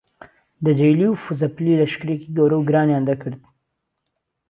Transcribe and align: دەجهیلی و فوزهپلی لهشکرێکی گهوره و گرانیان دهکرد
دەجهیلی 0.65 1.07
و 1.09 1.19
فوزهپلی 1.23 1.77
لهشکرێکی 1.79 2.33
گهوره 2.35 2.55
و 2.57 2.67
گرانیان 2.69 3.03
دهکرد 3.09 3.39